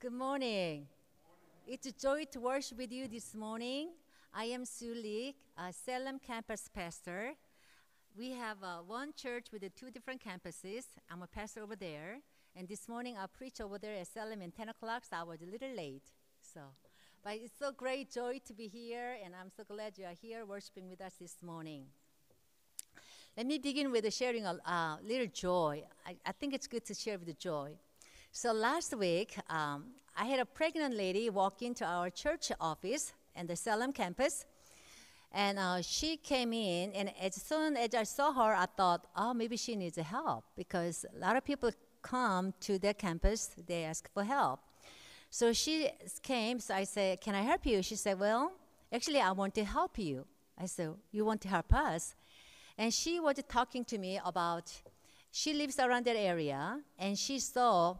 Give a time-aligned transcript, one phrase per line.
[0.00, 0.86] Good morning.
[1.66, 3.90] It's a joy to worship with you this morning.
[4.32, 7.34] I am Sue Lee, a Salem campus pastor.
[8.16, 10.84] We have uh, one church with the two different campuses.
[11.10, 12.20] I'm a pastor over there.
[12.56, 15.42] And this morning I preached over there at Salem at 10 o'clock, so I was
[15.42, 16.08] a little late.
[16.40, 16.60] So,
[17.22, 20.46] but it's so great joy to be here, and I'm so glad you are here
[20.46, 21.84] worshiping with us this morning.
[23.36, 25.82] Let me begin with sharing a uh, little joy.
[26.06, 27.76] I, I think it's good to share with the joy.
[28.32, 29.86] So last week, um,
[30.16, 34.46] I had a pregnant lady walk into our church office and the Salem campus.
[35.32, 39.34] And uh, she came in, and as soon as I saw her, I thought, oh,
[39.34, 44.08] maybe she needs help because a lot of people come to the campus, they ask
[44.14, 44.60] for help.
[45.28, 45.90] So she
[46.22, 47.82] came, so I said, Can I help you?
[47.82, 48.52] She said, Well,
[48.92, 50.24] actually, I want to help you.
[50.56, 52.14] I said, You want to help us?
[52.78, 54.72] And she was talking to me about,
[55.32, 57.96] she lives around that area, and she saw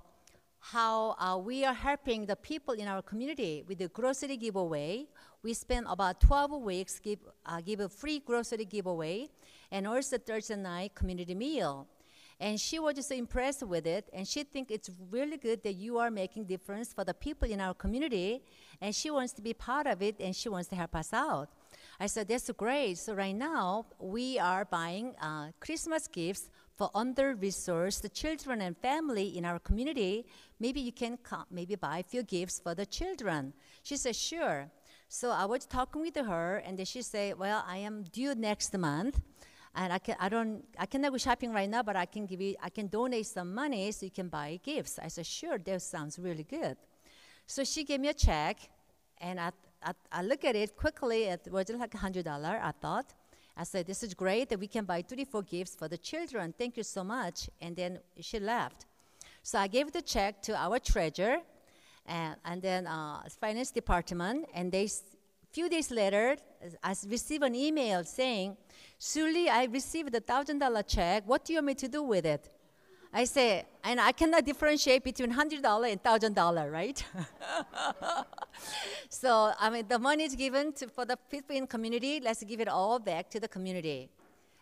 [0.61, 5.07] how uh, we are helping the people in our community with the grocery giveaway.
[5.43, 9.31] We spent about 12 weeks give, uh, give a free grocery giveaway
[9.73, 11.89] and also Thursday night community meal.
[12.39, 15.99] And she was just impressed with it, and she thinks it's really good that you
[15.99, 18.43] are making difference for the people in our community,
[18.81, 21.51] and she wants to be part of it, and she wants to help us out.
[21.99, 22.97] I said, that's great.
[22.97, 26.49] So right now, we are buying uh, Christmas gifts
[26.81, 30.25] for under-resourced children and family in our community.
[30.59, 33.53] Maybe you can come, maybe buy a few gifts for the children.
[33.83, 34.71] She said, sure.
[35.07, 38.73] So I was talking with her, and then she said, well, I am due next
[38.79, 39.21] month
[39.75, 42.41] and I can I don't I cannot go shopping right now, but I can give
[42.41, 44.99] you I can donate some money so you can buy gifts.
[44.99, 46.77] I said, sure, that sounds really good.
[47.47, 48.57] So she gave me a check,
[49.19, 49.51] and I
[49.83, 51.25] I, I look at it quickly.
[51.25, 52.59] It was like hundred dollar.
[52.63, 53.15] I thought.
[53.57, 56.55] I said, this is great that we can buy 34 gifts for the children.
[56.57, 57.49] Thank you so much.
[57.61, 58.87] And then she left.
[59.43, 61.39] So I gave the check to our treasurer
[62.07, 64.89] and, and then uh, finance department, and they
[65.53, 66.37] few days later,
[66.83, 68.57] I received an email saying,
[68.99, 71.25] Sully, I received a thousand dollar check.
[71.27, 72.49] What do you want me to do with it?
[73.13, 77.05] I say, and I cannot differentiate between hundred dollar and thousand dollar, right?
[79.09, 82.21] so I mean, the money is given to, for the people in community.
[82.23, 84.09] Let's give it all back to the community.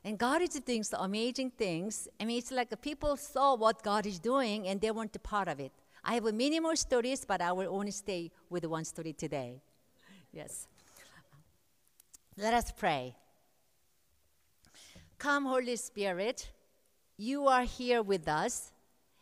[0.04, 2.08] And God is doing some amazing things.
[2.18, 5.48] I mean, it's like people saw what God is doing and they want to part
[5.48, 5.72] of it.
[6.02, 9.60] I have many more stories, but I will only stay with one story today.
[10.32, 10.68] Yes.
[12.36, 13.16] Let us pray.
[15.18, 16.48] Come, Holy Spirit,
[17.18, 18.70] you are here with us,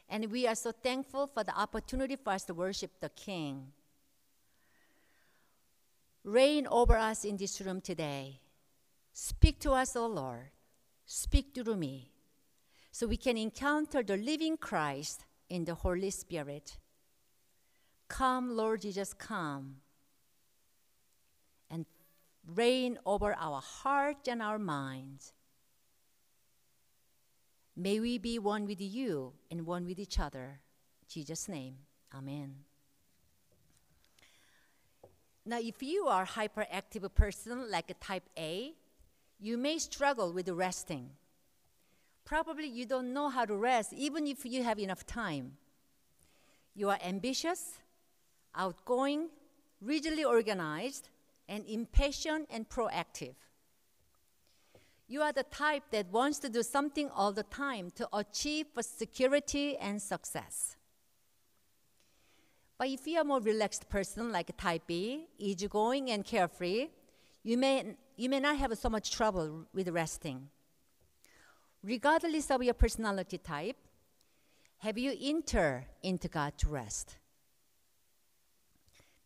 [0.08, 3.72] and we are so thankful for the opportunity for us to worship the King.
[6.22, 8.40] Reign over us in this room today.
[9.12, 10.50] Speak to us, O Lord.
[11.06, 12.10] Speak through me,
[12.90, 16.76] so we can encounter the living Christ in the Holy Spirit.
[18.08, 19.76] Come, Lord Jesus, come
[21.70, 21.86] and
[22.54, 25.32] reign over our heart and our minds.
[27.76, 30.60] May we be one with you and one with each other.
[31.02, 31.76] In Jesus' name,
[32.14, 32.54] Amen.
[35.44, 38.72] Now, if you are a hyperactive person like a type A,
[39.38, 41.10] you may struggle with resting.
[42.24, 45.52] Probably you don't know how to rest even if you have enough time.
[46.74, 47.78] You are ambitious,
[48.54, 49.28] outgoing,
[49.80, 51.10] rigidly organized,
[51.48, 53.34] and impatient and proactive.
[55.08, 58.82] You are the type that wants to do something all the time to achieve for
[58.82, 60.76] security and success.
[62.78, 66.88] But if you are a more relaxed person like type B, easygoing and carefree,
[67.42, 70.48] you may, you may not have so much trouble with resting.
[71.82, 73.76] Regardless of your personality type,
[74.78, 77.16] have you entered into God's rest?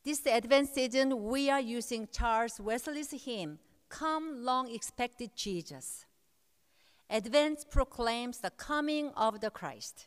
[0.05, 3.59] This Advent season, we are using Charles Wesley's hymn,
[3.91, 6.07] Come Long Expected Jesus.
[7.11, 10.07] Advent proclaims the coming of the Christ.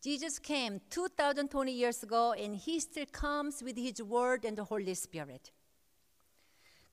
[0.00, 4.94] Jesus came 2,020 years ago, and he still comes with his word and the Holy
[4.94, 5.50] Spirit.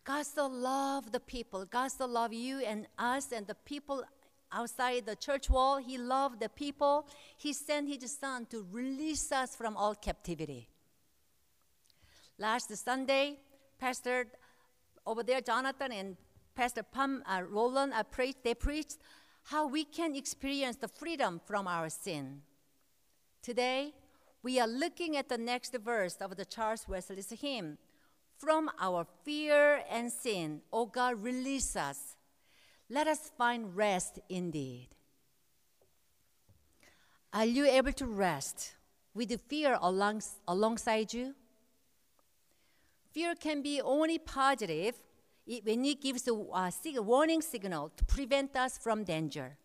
[0.03, 1.63] God so loved the people.
[1.65, 4.03] God so loved you and us and the people
[4.51, 5.77] outside the church wall.
[5.77, 7.07] He loved the people.
[7.37, 10.67] He sent his son to release us from all captivity.
[12.39, 13.37] Last Sunday,
[13.77, 14.25] Pastor
[15.05, 16.17] over there, Jonathan and
[16.55, 18.97] Pastor Pam uh, Roland uh, preached, they preached
[19.43, 22.41] how we can experience the freedom from our sin.
[23.41, 23.93] Today,
[24.43, 27.77] we are looking at the next verse of the Charles Wesley's hymn.
[28.37, 32.15] From our fear and sin, O God, release us.
[32.89, 34.89] Let us find rest indeed.
[37.33, 38.73] Are you able to rest
[39.13, 41.35] with the fear alongs- alongside you?
[43.11, 44.95] Fear can be only positive
[45.45, 49.57] it, when it gives a, a warning signal to prevent us from danger.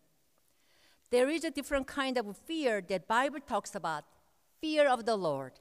[1.09, 4.03] There is a different kind of fear that Bible talks about,
[4.59, 5.53] fear of the Lord.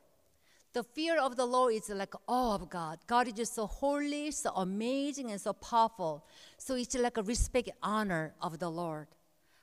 [0.73, 2.99] The fear of the Lord is like awe of God.
[3.07, 6.27] God is just so holy, so amazing, and so powerful.
[6.59, 9.07] So it's like a respect, honor of the Lord.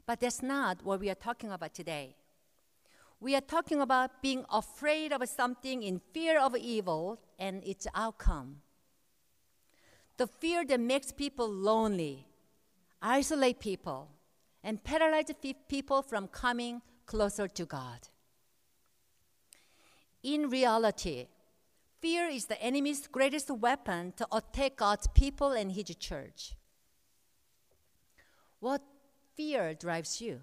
[0.06, 2.16] But that's not what we are talking about today.
[3.24, 8.58] We are talking about being afraid of something in fear of evil and its outcome.
[10.18, 12.28] The fear that makes people lonely,
[13.02, 14.10] isolate people,
[14.62, 15.32] and paralyze
[15.70, 18.10] people from coming closer to God.
[20.22, 21.28] In reality,
[22.02, 26.56] fear is the enemy's greatest weapon to attack God's people and his church.
[28.60, 28.82] What
[29.34, 30.42] fear drives you?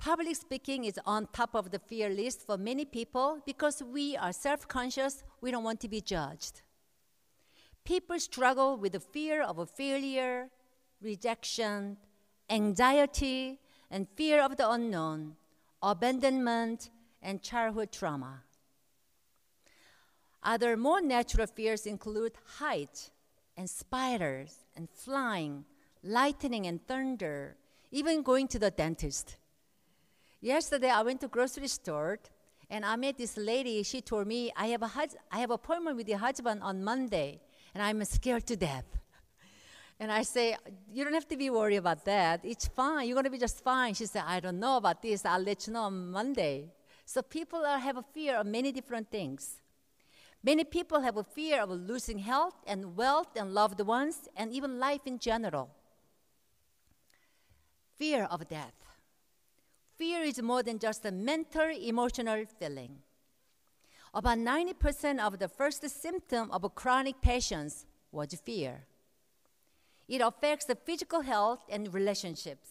[0.00, 4.32] Public speaking is on top of the fear list for many people because we are
[4.32, 6.62] self conscious, we don't want to be judged.
[7.84, 10.48] People struggle with the fear of failure,
[11.02, 11.98] rejection,
[12.48, 13.60] anxiety,
[13.90, 15.36] and fear of the unknown,
[15.82, 16.88] abandonment,
[17.20, 18.44] and childhood trauma.
[20.42, 23.10] Other more natural fears include height,
[23.54, 25.66] and spiders, and flying,
[26.02, 27.56] lightning, and thunder,
[27.90, 29.36] even going to the dentist.
[30.40, 32.18] Yesterday, I went to grocery store,
[32.70, 33.82] and I met this lady.
[33.82, 37.40] She told me, I have a hus- I have appointment with your husband on Monday,
[37.74, 38.86] and I'm scared to death.
[39.98, 40.56] And I say,
[40.90, 42.40] You don't have to be worried about that.
[42.42, 43.06] It's fine.
[43.06, 43.92] You're going to be just fine.
[43.92, 45.26] She said, I don't know about this.
[45.26, 46.72] I'll let you know on Monday.
[47.04, 49.60] So people are, have a fear of many different things.
[50.42, 54.78] Many people have a fear of losing health and wealth and loved ones and even
[54.78, 55.68] life in general.
[57.98, 58.89] Fear of death.
[60.00, 63.00] Fear is more than just a mental, emotional feeling.
[64.14, 68.86] About 90% of the first symptom of chronic patients was fear.
[70.08, 72.70] It affects the physical health and relationships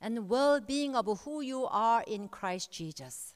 [0.00, 3.34] and well being of who you are in Christ Jesus.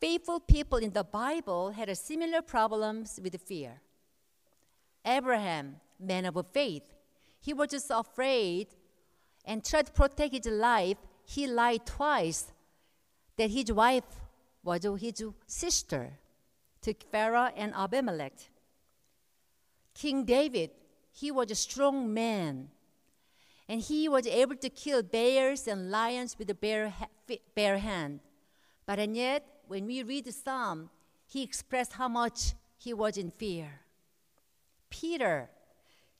[0.00, 3.82] Faithful people in the Bible had similar problems with fear.
[5.04, 6.94] Abraham, man of faith,
[7.38, 8.68] he was just afraid
[9.44, 10.96] and tried to protect his life.
[11.24, 12.52] He lied twice
[13.36, 14.04] that his wife
[14.62, 16.18] was his sister
[16.82, 18.34] to Pharaoh and Abimelech.
[19.94, 20.70] King David,
[21.12, 22.68] he was a strong man,
[23.68, 26.92] and he was able to kill bears and lions with a bare,
[27.54, 28.20] bare hand.
[28.86, 30.90] But and yet, when we read the psalm,
[31.26, 33.80] he expressed how much he was in fear.
[34.90, 35.48] Peter,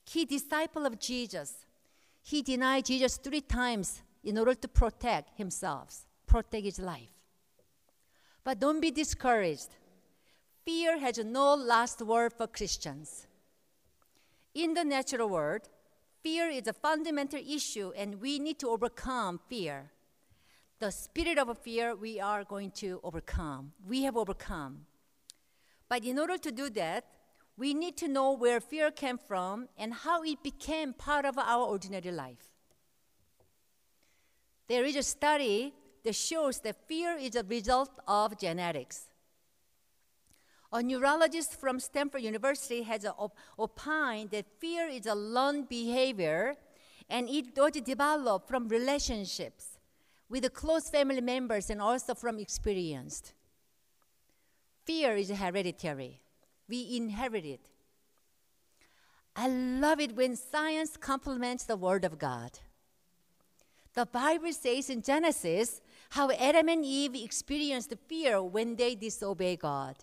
[0.07, 1.67] key disciple of Jesus,
[2.23, 7.13] he denied Jesus three times in order to protect himself, protect his life.
[8.43, 9.69] But don't be discouraged.
[10.65, 13.27] Fear has no last word for Christians.
[14.55, 15.69] In the natural world,
[16.23, 19.91] fear is a fundamental issue, and we need to overcome fear.
[20.79, 23.73] The spirit of fear we are going to overcome.
[23.87, 24.87] We have overcome.
[25.89, 27.05] But in order to do that,
[27.57, 31.67] we need to know where fear came from and how it became part of our
[31.67, 32.54] ordinary life.
[34.69, 35.75] There is a study
[36.05, 39.09] that shows that fear is a result of genetics.
[40.73, 46.57] A neurologist from Stanford University has op- opined that fear is a learned behavior
[47.09, 49.79] and it was developed from relationships
[50.29, 53.33] with close family members and also from experience.
[54.85, 56.21] Fear is hereditary.
[56.69, 57.69] We inherit it.
[59.37, 62.59] I love it when science complements the Word of God.
[63.95, 69.97] The Bible says in Genesis how Adam and Eve experienced fear when they disobeyed God.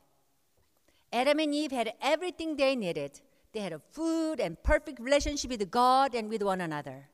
[1.11, 3.19] Adam and Eve had everything they needed.
[3.51, 7.09] They had a food and perfect relationship with God and with one another.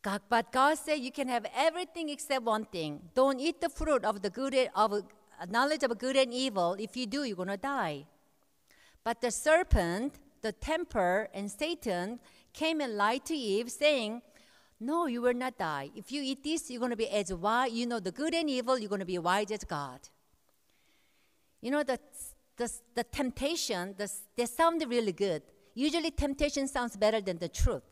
[0.00, 3.02] God, but God said you can have everything except one thing.
[3.14, 5.00] Don't eat the fruit of the good of uh,
[5.50, 6.76] knowledge of good and evil.
[6.78, 8.06] If you do, you're gonna die.
[9.04, 12.20] But the serpent, the tempter, and Satan
[12.54, 14.22] came and lied to Eve, saying,
[14.78, 15.90] "No, you will not die.
[15.94, 17.72] If you eat this, you're gonna be as wise.
[17.72, 18.78] You know the good and evil.
[18.78, 20.00] You're gonna be wise as God."
[21.60, 21.98] You know the
[22.56, 25.42] the, the temptation, the, they sound really good.
[25.74, 27.82] Usually, temptation sounds better than the truth.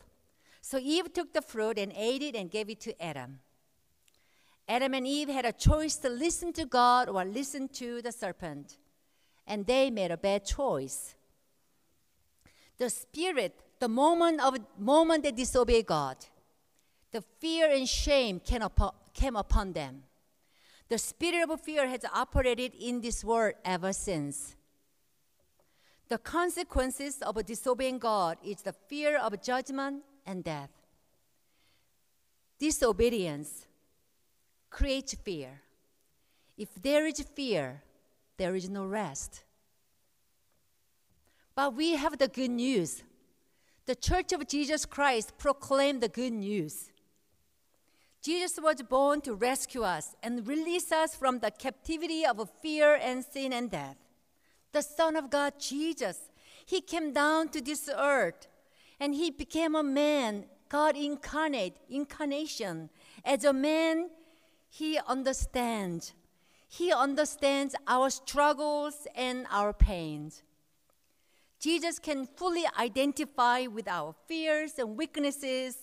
[0.60, 3.40] So Eve took the fruit and ate it and gave it to Adam.
[4.66, 8.78] Adam and Eve had a choice to listen to God or listen to the serpent,
[9.46, 11.14] and they made a bad choice.
[12.78, 16.16] The spirit, the moment of moment they disobeyed God,
[17.14, 20.02] the fear and shame came upon, came upon them.
[20.88, 24.56] The spirit of fear has operated in this world ever since.
[26.08, 30.70] The consequences of disobeying God is the fear of judgment and death.
[32.58, 33.64] Disobedience
[34.68, 35.62] creates fear.
[36.58, 37.80] If there is fear,
[38.36, 39.44] there is no rest.
[41.54, 43.04] But we have the good news.
[43.86, 46.90] The Church of Jesus Christ proclaimed the good news.
[48.24, 53.22] Jesus was born to rescue us and release us from the captivity of fear and
[53.22, 53.98] sin and death.
[54.72, 56.18] The Son of God, Jesus,
[56.64, 58.48] He came down to this earth
[58.98, 62.88] and He became a man, God incarnate, incarnation.
[63.26, 64.08] As a man,
[64.70, 66.14] He understands.
[66.66, 70.42] He understands our struggles and our pains.
[71.60, 75.76] Jesus can fully identify with our fears and weaknesses,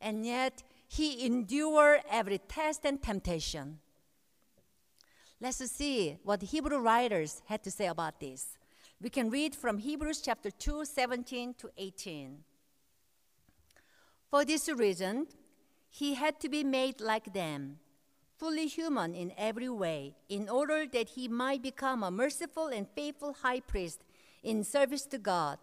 [0.00, 3.78] and yet he endured every test and temptation.
[5.40, 8.58] Let's see what Hebrew writers had to say about this.
[9.00, 12.38] We can read from Hebrews chapter 2, 17 to 18.
[14.30, 15.28] For this reason,
[15.88, 17.78] he had to be made like them,
[18.36, 23.34] fully human in every way, in order that he might become a merciful and faithful
[23.34, 24.00] high priest
[24.42, 25.58] in service to God,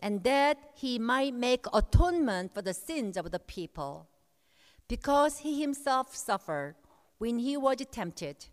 [0.00, 4.08] and that he might make atonement for the sins of the people.
[4.88, 6.76] Because he himself suffered
[7.18, 8.46] when he was tempted,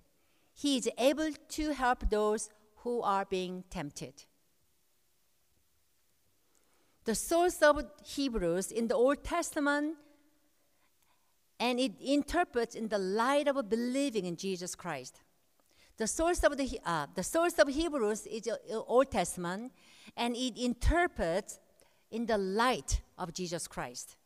[0.53, 4.23] he is able to help those who are being tempted.
[7.05, 9.97] The source of Hebrews in the Old Testament
[11.59, 15.21] and it interprets in the light of believing in Jesus Christ.
[15.95, 19.71] The source of the, uh, the source of Hebrews is the Old Testament,
[20.17, 21.59] and it interprets
[22.11, 24.17] in the light of Jesus Christ.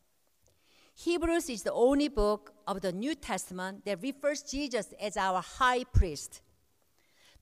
[1.00, 5.84] Hebrews is the only book of the New Testament that refers Jesus as our high
[5.84, 6.40] priest.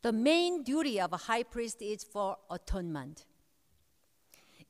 [0.02, 3.24] The main duty of a high priest is for atonement.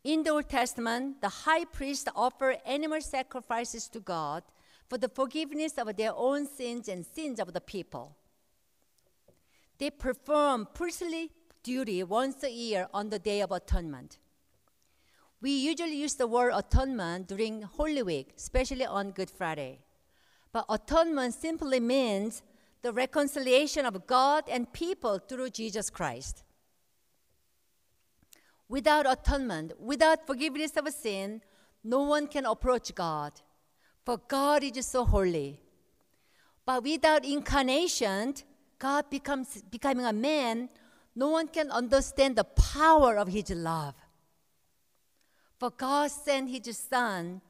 [0.04, 4.44] In the Old Testament, the high priest offered animal sacrifices to God
[4.88, 8.16] for the forgiveness of their own sins and sins of the people.
[9.78, 11.32] They perform priestly
[11.64, 14.18] duty once a year on the Day of Atonement.
[15.40, 19.80] We usually use the word atonement during Holy Week, especially on Good Friday.
[20.52, 22.42] But atonement simply means
[22.82, 26.42] the reconciliation of God and people through Jesus Christ.
[28.68, 31.42] Without atonement, without forgiveness of sin,
[31.84, 33.32] no one can approach God,
[34.04, 35.60] for God is so holy.
[36.64, 38.34] But without incarnation,
[38.78, 40.68] God becomes becoming a man,
[41.14, 43.94] no one can understand the power of his love.
[45.58, 47.40] For God sent his son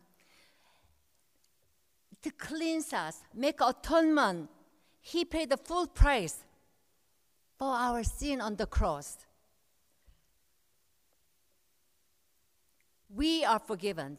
[2.23, 4.49] to cleanse us, make atonement.
[5.01, 6.39] He paid the full price
[7.59, 9.19] for our sin on the cross.
[13.09, 14.19] We are forgiven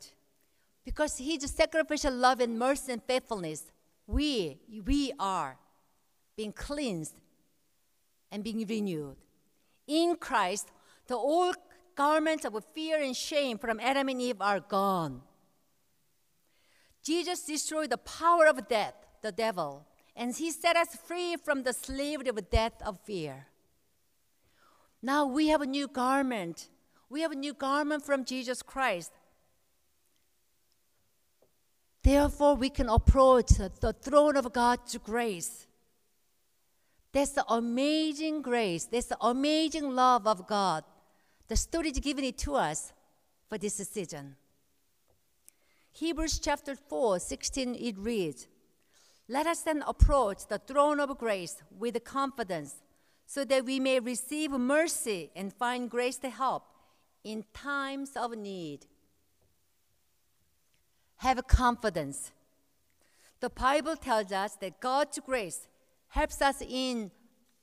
[0.83, 3.71] because his sacrificial love and mercy and faithfulness.
[4.07, 5.57] We, we are
[6.35, 7.15] being cleansed
[8.31, 9.17] and being renewed.
[9.85, 10.69] In Christ,
[11.07, 11.57] the old
[11.97, 15.21] garments of fear and shame from Adam and Eve are gone.
[17.03, 19.85] Jesus destroyed the power of death, the devil,
[20.15, 23.47] and he set us free from the slavery of death of fear.
[25.01, 26.69] Now we have a new garment.
[27.09, 29.11] We have a new garment from Jesus Christ.
[32.03, 35.67] Therefore, we can approach the throne of God's grace
[37.17, 38.85] that's the amazing grace.
[38.85, 40.83] That's the amazing love of God.
[41.47, 42.91] The story is given it to us
[43.47, 44.35] for this season.
[45.93, 48.47] Hebrews chapter 4, 16, it reads,
[49.29, 52.75] Let us then approach the throne of grace with confidence,
[53.25, 56.63] so that we may receive mercy and find grace to help
[57.23, 58.85] in times of need.
[61.17, 62.31] Have confidence.
[63.39, 65.67] The Bible tells us that God's grace
[66.09, 67.11] helps us in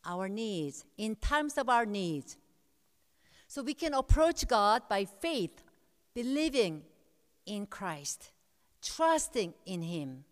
[0.05, 2.37] our needs, in times of our needs.
[3.55, 5.63] So we can approach God by faith,
[6.13, 6.83] believing
[7.47, 8.33] in Christ,
[8.83, 10.25] trusting in Him.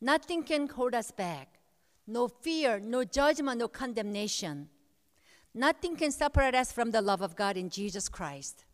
[0.00, 1.58] Nothing can hold us back.
[2.06, 4.70] No fear, no judgment, no condemnation.
[5.52, 8.64] Nothing can separate us from the love of God in Jesus Christ.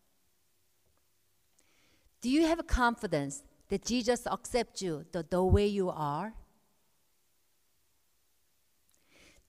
[2.21, 6.35] Do you have confidence that Jesus accepts you the, the way you are?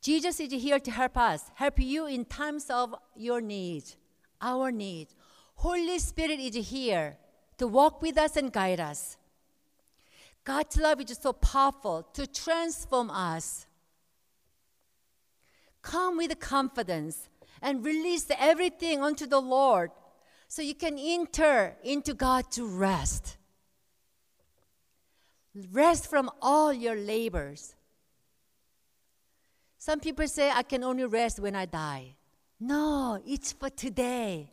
[0.06, 3.98] Jesus is here to help us, help you in times of your needs,
[4.40, 5.16] our needs.
[5.56, 7.18] Holy Spirit is here
[7.58, 9.18] to walk with us and guide us.
[10.44, 13.66] God's love is so powerful to transform us.
[15.82, 17.28] Come with confidence
[17.60, 19.90] and release everything unto the Lord
[20.48, 23.38] so you can enter into God to rest.
[25.72, 27.74] Rest from all your labors.
[29.86, 32.16] Some people say, I can only rest when I die.
[32.60, 34.50] No, it's for today.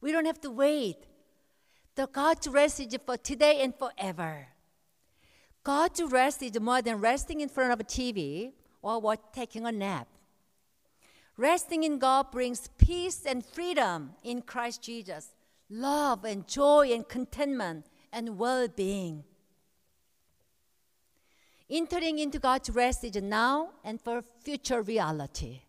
[0.00, 0.96] We don't have to wait.
[1.96, 4.46] The God's rest is for today and forever.
[5.62, 10.08] God's rest is more than resting in front of a TV or taking a nap.
[11.36, 15.28] Resting in God brings peace and freedom in Christ Jesus,
[15.68, 19.24] love and joy and contentment and well being.
[21.70, 25.62] Entering into God's rest is now and for future reality.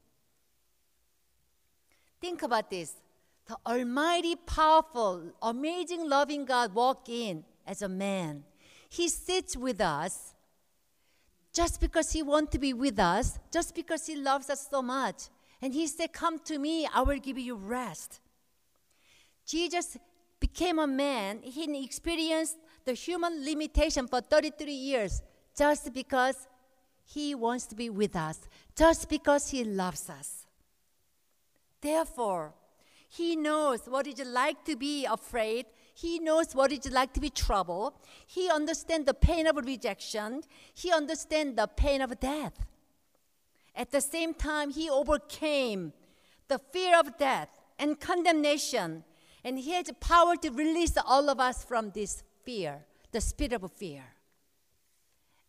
[2.19, 2.93] Think about this.
[3.47, 8.43] The almighty, powerful, amazing, loving God walked in as a man.
[8.89, 10.33] He sits with us
[11.53, 15.29] just because he wants to be with us, just because he loves us so much.
[15.61, 18.19] And he said, Come to me, I will give you rest.
[19.45, 19.97] Jesus
[20.39, 21.39] became a man.
[21.41, 25.21] He experienced the human limitation for 33 years
[25.55, 26.47] just because
[27.05, 28.39] he wants to be with us,
[28.75, 30.45] just because he loves us.
[31.81, 32.53] Therefore,
[33.07, 35.67] he knows what it's like to be afraid.
[35.93, 37.93] He knows what it's like to be troubled.
[38.25, 40.41] He understands the pain of rejection.
[40.73, 42.65] He understands the pain of death.
[43.75, 45.93] At the same time, he overcame
[46.47, 49.03] the fear of death and condemnation.
[49.43, 53.53] And he has the power to release all of us from this fear, the spirit
[53.53, 54.14] of fear.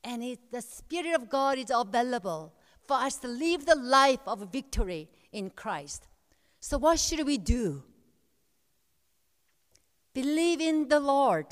[0.04, 2.52] And it, the Spirit of God is available
[2.86, 6.06] for us to live the life of victory in Christ.
[6.60, 7.82] So, what should we do?
[10.14, 11.46] Believe in the Lord.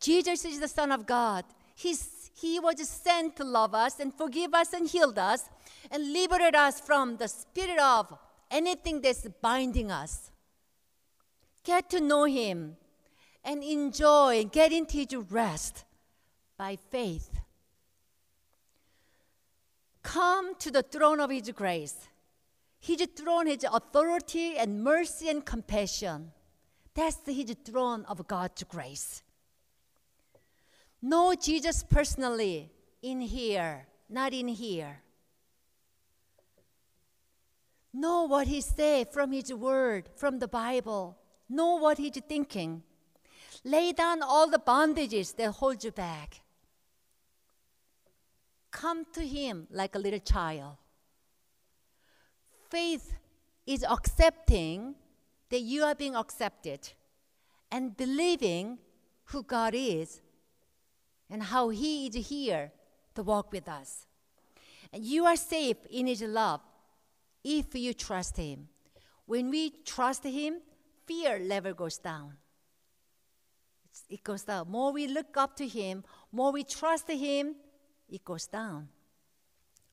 [0.00, 1.44] Jesus is the Son of God.
[1.74, 5.48] He's, he was sent to love us and forgive us and heal us
[5.90, 8.18] and liberate us from the spirit of
[8.50, 10.30] anything that's binding us.
[11.64, 12.76] Get to know Him
[13.44, 15.84] and enjoy, get into His rest
[16.58, 17.31] by faith.
[20.02, 22.08] Come to the throne of His grace.
[22.80, 26.32] His throne has authority and mercy and compassion.
[26.94, 29.22] That's His throne of God's grace.
[31.00, 32.70] Know Jesus personally
[33.02, 35.02] in here, not in here.
[37.94, 41.18] Know what He said from His Word, from the Bible.
[41.48, 42.82] Know what He's thinking.
[43.64, 46.41] Lay down all the bondages that hold you back.
[48.72, 50.76] Come to Him like a little child.
[52.70, 53.14] Faith
[53.66, 54.96] is accepting
[55.50, 56.80] that you are being accepted
[57.70, 58.78] and believing
[59.26, 60.20] who God is
[61.30, 62.72] and how He is here
[63.14, 64.06] to walk with us.
[64.92, 66.60] And you are safe in His love
[67.44, 68.68] if you trust Him.
[69.26, 70.60] When we trust Him,
[71.06, 72.34] fear level goes down.
[74.08, 74.70] It goes down.
[74.70, 77.54] More we look up to Him, more we trust Him,
[78.12, 78.88] it goes down.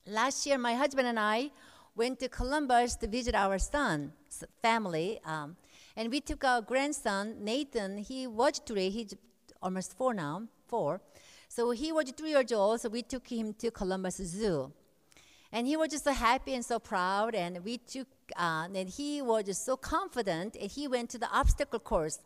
[0.05, 1.51] Last year, my husband and I
[1.95, 5.55] went to Columbus to visit our son's family, um,
[5.95, 7.97] and we took our grandson Nathan.
[7.97, 9.13] He was three; he's
[9.61, 11.01] almost four now, four.
[11.47, 12.81] So he was three years old.
[12.81, 14.71] So we took him to Columbus Zoo,
[15.51, 17.35] and he was just so happy and so proud.
[17.35, 20.57] And we took, uh, and he was just so confident.
[20.59, 22.19] And he went to the obstacle course,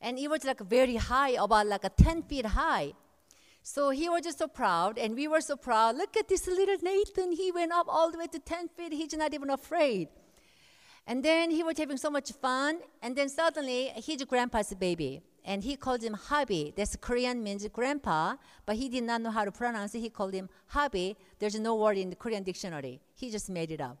[0.00, 2.94] and it was like very high, about like a ten feet high.
[3.62, 5.96] So he was just so proud, and we were so proud.
[5.96, 7.32] Look at this little Nathan.
[7.32, 8.92] He went up all the way to 10 feet.
[8.92, 10.08] He's not even afraid.
[11.06, 15.64] And then he was having so much fun, and then suddenly he's grandpa's baby, and
[15.64, 16.74] he called him Hobby.
[16.76, 20.00] That's Korean means grandpa, but he did not know how to pronounce it.
[20.00, 21.16] He called him Hobby.
[21.38, 23.00] There's no word in the Korean dictionary.
[23.14, 23.96] He just made it up.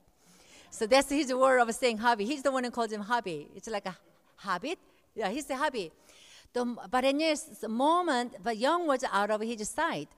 [0.70, 2.26] So that's his word of saying hobby.
[2.26, 3.48] He's the one who calls him hobby.
[3.56, 3.96] It's like a
[4.36, 4.78] habit.
[5.14, 5.90] Yeah, he's a hobby.
[6.58, 10.08] The, but in this moment, the young was out of his sight.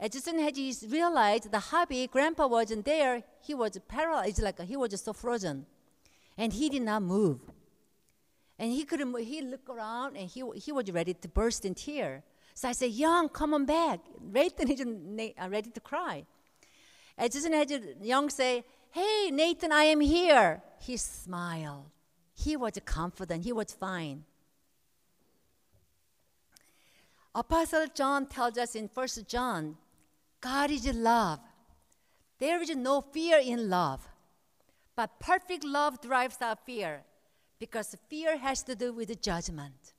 [0.00, 4.76] As soon as he realized the hobby, grandpa wasn't there, he was paralyzed, like he
[4.76, 5.64] was so frozen.
[6.36, 7.38] And he did not move.
[8.58, 9.26] And he couldn't move.
[9.26, 12.22] He looked around and he, he was ready to burst in tears.
[12.54, 14.00] So I said, Young, come on back.
[14.20, 16.24] Nathan is uh, ready to cry.
[17.16, 17.70] As soon as
[18.02, 20.62] Young say, Hey, Nathan, I am here.
[20.80, 21.86] He smiled.
[22.34, 23.44] He was confident.
[23.44, 24.24] He was fine.
[27.36, 29.76] Apostle John tells us in 1 John,
[30.40, 31.38] God is love.
[32.38, 34.08] There is no fear in love.
[34.96, 37.02] But perfect love drives out fear
[37.58, 39.92] because fear has to do with judgment.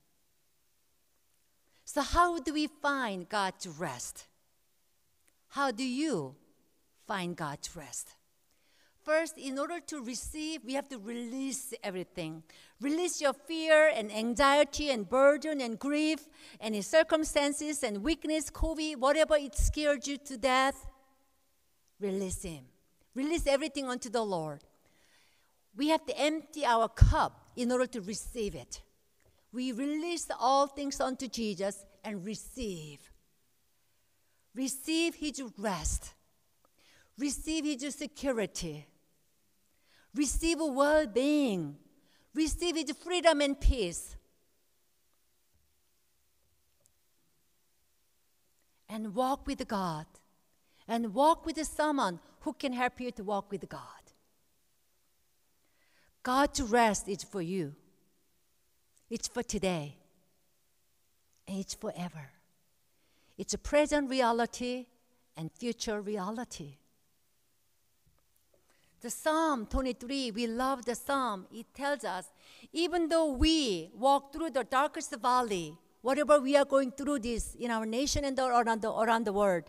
[1.85, 4.25] So, how do we find God's rest?
[5.49, 6.35] How do you
[7.05, 8.15] find God's rest?
[9.07, 12.43] First, in order to receive, we have to release everything.
[12.81, 16.27] Release your fear and anxiety and burden and grief,
[16.59, 20.85] any circumstances and weakness, COVID, whatever it scared you to death.
[22.01, 22.65] Release Him.
[23.15, 24.65] Release everything unto the Lord.
[25.73, 28.81] We have to empty our cup in order to receive it.
[29.53, 32.99] We release all things unto Jesus and receive.
[34.53, 36.13] Receive His rest.
[37.17, 38.85] Receive His security.
[40.15, 41.77] Receive well being.
[42.33, 44.15] Receive His freedom and peace.
[48.89, 50.05] And walk with God.
[50.87, 53.81] And walk with someone who can help you to walk with God.
[56.23, 57.75] God's rest is for you.
[59.09, 59.97] It's for today.
[61.47, 62.31] And it's forever.
[63.37, 64.87] It's a present reality
[65.37, 66.77] and future reality.
[69.01, 71.45] The Psalm 23, we love the Psalm.
[71.51, 72.25] It tells us,
[72.73, 77.69] even though we walk through the darkest valley, whatever we are going through this in
[77.69, 79.65] our nation and around the, around the world,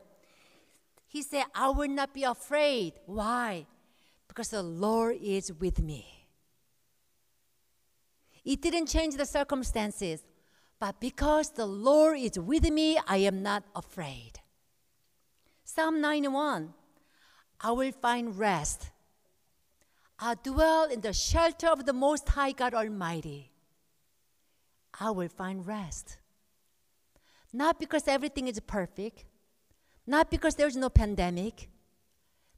[1.06, 2.94] he said, I will not be afraid.
[3.06, 3.66] Why?
[4.26, 6.06] Because the Lord is with me.
[8.44, 10.22] It didn't change the circumstances,
[10.80, 14.40] but because the Lord is with me, I am not afraid.
[15.64, 16.72] Psalm 91
[17.60, 18.90] I will find rest.
[20.20, 23.52] I dwell in the shelter of the Most High God Almighty.
[25.00, 26.18] I will find rest.
[27.52, 29.24] Not because everything is perfect,
[30.06, 31.68] not because there's no pandemic,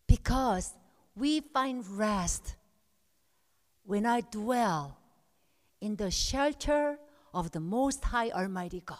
[0.07, 0.73] because
[1.15, 2.57] we find rest
[3.85, 4.97] when I dwell
[5.81, 6.99] in the shelter
[7.35, 8.99] of the Most High Almighty God.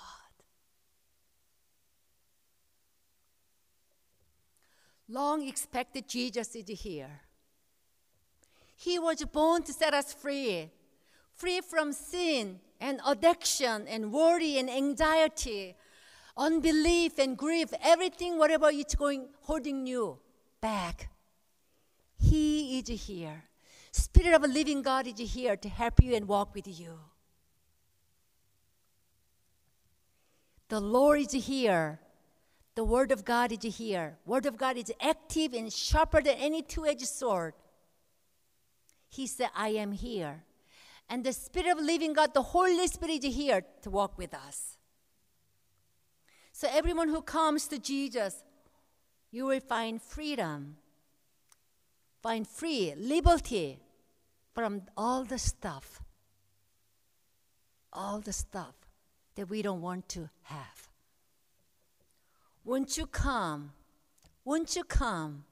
[5.09, 7.21] Long expected Jesus is here.
[8.81, 10.71] He was born to set us free,
[11.35, 15.77] free from sin and addiction and worry and anxiety,
[16.35, 20.19] unbelief and grief, everything, whatever is going, holding you
[20.63, 21.11] back.
[22.19, 23.45] He is here.
[23.93, 26.99] Spirit of a living God is here to help you and walk with you.
[30.71, 32.01] The Lord is here.
[32.77, 34.17] The Word of God is here.
[34.25, 37.53] Word of God is active and sharper than any two-edged sword.
[39.11, 40.45] He said, I am here.
[41.09, 44.79] And the Spirit of living God, the Holy Spirit is here to walk with us.
[46.53, 48.45] So everyone who comes to Jesus,
[49.33, 50.77] you will find freedom,
[52.23, 53.81] find free, liberty
[54.55, 56.01] from all the stuff,
[57.93, 58.75] all the stuff
[59.35, 60.89] that we don't want to have.
[62.65, 63.73] Won't you come?
[64.45, 65.45] Won't you come?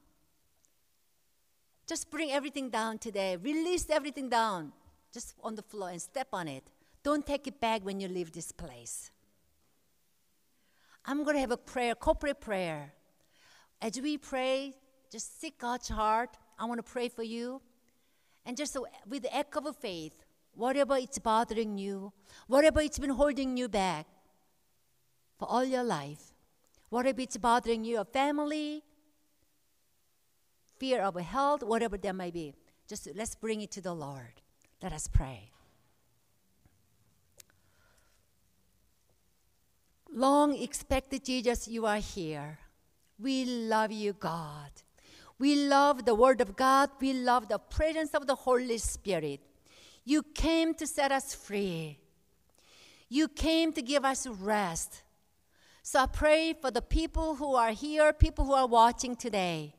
[1.89, 3.37] Just bring everything down today.
[3.37, 4.73] Release everything down
[5.13, 6.65] just on the floor and step on it.
[7.03, 9.11] Don't take it back when you leave this place.
[11.07, 12.93] I'm going to have a prayer, corporate prayer.
[13.81, 14.75] As we pray,
[15.11, 16.37] just seek God's heart.
[16.59, 17.63] I want to pray for you.
[18.45, 22.13] And just with the echo of faith, whatever it's bothering you,
[22.47, 24.07] whatever it's been holding you back
[25.39, 26.35] for all your life,
[26.91, 28.83] whatever it's bothering you, your family,
[30.79, 32.55] fear of health, whatever that may be,
[32.89, 34.41] just let's bring it to the Lord.
[34.83, 35.51] Let us pray.
[40.13, 42.59] Long expected Jesus, you are here.
[43.21, 44.71] We love you, God.
[45.39, 46.91] We love the Word of God.
[47.01, 49.41] We love the presence of the Holy Spirit.
[50.05, 51.99] You came to set us free.
[53.09, 55.03] You came to give us rest.
[55.83, 59.75] So I pray for the people who are here, people who are watching today.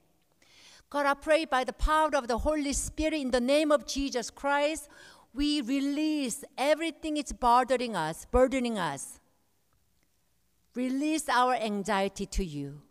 [0.89, 4.31] God, I pray by the power of the Holy Spirit in the name of Jesus
[4.31, 4.89] Christ,
[5.33, 9.19] we release everything that's bothering us, burdening us.
[10.73, 12.81] Release our anxiety to you.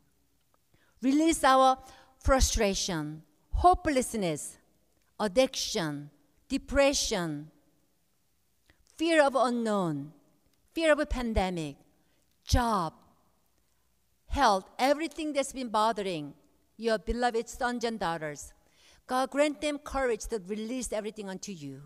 [1.03, 1.79] Release our
[2.21, 4.59] frustration, hopelessness,
[5.19, 6.11] addiction,
[6.49, 7.51] depression,
[8.97, 10.13] fear of unknown,
[10.73, 11.77] fear of a pandemic,
[12.45, 12.93] job,
[14.29, 16.35] health, everything that's been bothering
[16.79, 18.53] your beloved sons and daughters.
[19.07, 21.83] God grant them courage to release everything unto you.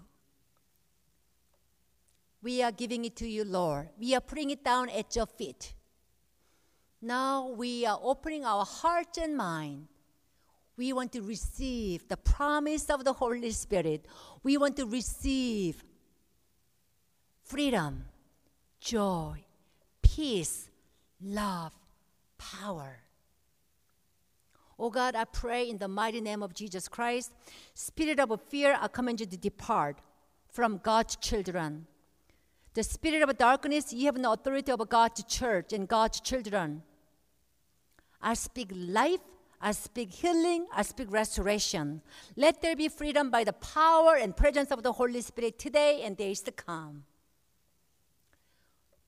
[2.42, 3.88] We are giving it to you, Lord.
[3.98, 5.74] We are putting it down at your feet.
[7.00, 9.86] Now we are opening our heart and mind.
[10.76, 14.06] We want to receive the promise of the Holy Spirit.
[14.42, 15.84] We want to receive
[17.44, 18.06] freedom,
[18.80, 19.44] joy,
[20.02, 20.68] peace,
[21.20, 21.72] love,
[22.38, 22.98] power.
[24.84, 27.32] Oh God, I pray in the mighty name of Jesus Christ,
[27.72, 29.98] spirit of fear, I command you to depart
[30.48, 31.86] from God's children.
[32.74, 36.82] The spirit of darkness, you have no authority over God's church and God's children.
[38.20, 39.20] I speak life,
[39.60, 42.02] I speak healing, I speak restoration.
[42.34, 46.16] Let there be freedom by the power and presence of the Holy Spirit today and
[46.16, 47.04] days to come.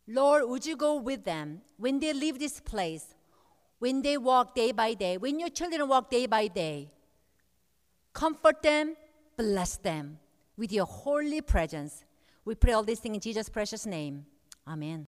[0.07, 3.14] Lord, would you go with them when they leave this place,
[3.85, 6.91] when they walk day by day, when your children walk day by day?
[8.15, 8.97] Comfort them,
[9.37, 10.19] bless them
[10.57, 12.03] with your holy presence.
[12.47, 14.25] We pray all these things in Jesus' precious name.
[14.67, 15.03] Amen.